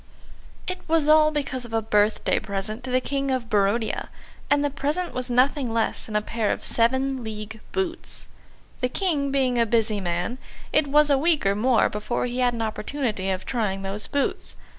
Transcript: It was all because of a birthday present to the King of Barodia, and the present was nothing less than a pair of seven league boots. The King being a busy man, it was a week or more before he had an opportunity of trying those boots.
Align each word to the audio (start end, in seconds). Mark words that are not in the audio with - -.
It 0.65 0.79
was 0.87 1.07
all 1.07 1.29
because 1.29 1.63
of 1.63 1.73
a 1.73 1.81
birthday 1.83 2.39
present 2.39 2.83
to 2.85 2.89
the 2.89 2.99
King 3.01 3.29
of 3.29 3.51
Barodia, 3.51 4.09
and 4.49 4.65
the 4.65 4.71
present 4.71 5.13
was 5.13 5.29
nothing 5.29 5.71
less 5.71 6.07
than 6.07 6.15
a 6.15 6.23
pair 6.23 6.51
of 6.51 6.63
seven 6.63 7.23
league 7.23 7.59
boots. 7.71 8.27
The 8.79 8.89
King 8.89 9.31
being 9.31 9.59
a 9.59 9.65
busy 9.67 9.99
man, 10.01 10.39
it 10.73 10.87
was 10.87 11.11
a 11.11 11.19
week 11.19 11.45
or 11.45 11.53
more 11.53 11.87
before 11.87 12.25
he 12.25 12.39
had 12.39 12.55
an 12.55 12.63
opportunity 12.63 13.29
of 13.29 13.45
trying 13.45 13.83
those 13.83 14.07
boots. 14.07 14.55